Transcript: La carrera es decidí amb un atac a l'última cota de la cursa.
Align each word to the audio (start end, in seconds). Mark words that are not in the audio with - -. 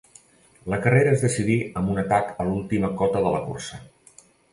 La 0.73 0.77
carrera 0.85 1.11
es 1.17 1.25
decidí 1.25 1.57
amb 1.81 1.91
un 1.95 1.99
atac 2.03 2.31
a 2.31 2.47
l'última 2.47 2.89
cota 3.03 3.21
de 3.27 3.35
la 3.37 3.43
cursa. 3.51 3.81